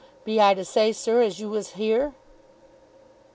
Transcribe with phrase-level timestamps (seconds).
[0.25, 2.15] Be I to say, sir, as you was here?"